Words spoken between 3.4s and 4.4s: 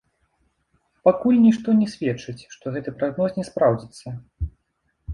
не спраўдзіцца.